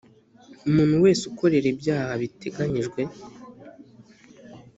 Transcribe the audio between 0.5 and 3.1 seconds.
Umuntu wese ukorera ibyaha biteganyijwe